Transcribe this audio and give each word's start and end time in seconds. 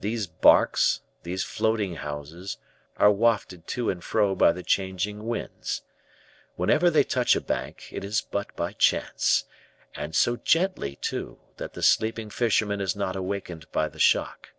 These 0.00 0.28
barks, 0.28 1.00
these 1.24 1.42
floating 1.42 1.96
houses, 1.96 2.58
are 2.98 3.10
wafted 3.10 3.66
to 3.66 3.90
and 3.90 3.98
fro 4.00 4.36
by 4.36 4.52
the 4.52 4.62
changing 4.62 5.26
winds. 5.26 5.82
Whenever 6.54 6.88
they 6.88 7.02
touch 7.02 7.34
a 7.34 7.40
bank, 7.40 7.88
it 7.90 8.04
is 8.04 8.20
but 8.20 8.54
by 8.54 8.74
chance; 8.74 9.42
and 9.96 10.14
so 10.14 10.36
gently, 10.36 10.94
too, 10.94 11.40
that 11.56 11.72
the 11.72 11.82
sleeping 11.82 12.30
fisherman 12.30 12.80
is 12.80 12.94
not 12.94 13.16
awakened 13.16 13.66
by 13.72 13.88
the 13.88 13.98
shock. 13.98 14.50